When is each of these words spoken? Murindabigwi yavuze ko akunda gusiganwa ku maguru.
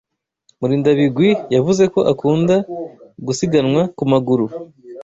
Murindabigwi 0.59 1.29
yavuze 1.55 1.83
ko 1.93 1.99
akunda 2.11 2.55
gusiganwa 3.25 3.81
ku 3.97 4.03
maguru. 4.11 4.45